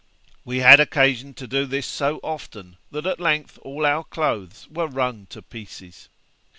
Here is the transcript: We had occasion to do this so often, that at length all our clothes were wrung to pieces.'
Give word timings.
We 0.43 0.61
had 0.61 0.79
occasion 0.79 1.35
to 1.35 1.45
do 1.45 1.67
this 1.67 1.85
so 1.85 2.19
often, 2.23 2.77
that 2.89 3.05
at 3.05 3.19
length 3.19 3.59
all 3.61 3.85
our 3.85 4.03
clothes 4.03 4.67
were 4.67 4.87
wrung 4.87 5.27
to 5.29 5.43
pieces.' 5.43 6.09